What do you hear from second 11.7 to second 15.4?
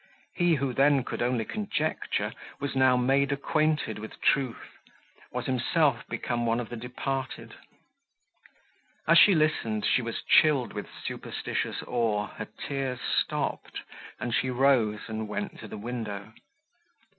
awe, her tears stopped; and she rose, and